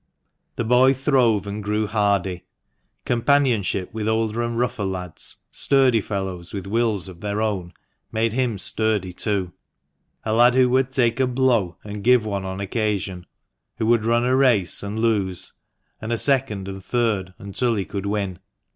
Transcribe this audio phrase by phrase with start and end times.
[0.55, 2.43] The boy throve and grew hardy.
[3.05, 7.71] Companionship with older and rougher lads, sturdy fellows with wills of their own,
[8.11, 9.53] made him sturdy too;
[10.25, 13.27] a lad who would take a blow and give one on occasion;
[13.77, 15.53] who would run a race and lose,
[16.01, 18.39] and a second, and third, until he could win.